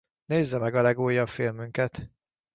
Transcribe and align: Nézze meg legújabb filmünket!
Nézze 0.25 0.57
meg 0.57 0.73
legújabb 0.73 1.27
filmünket! 1.27 2.11